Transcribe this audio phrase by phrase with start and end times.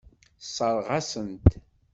[0.39, 1.47] Tessṛeɣ-as-tent.